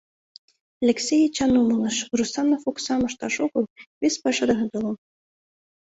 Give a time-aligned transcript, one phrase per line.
[0.83, 3.63] Элексей Эчан умылыш: Русанов оксам ышташ огыл,
[4.01, 4.95] вес паша дене толын.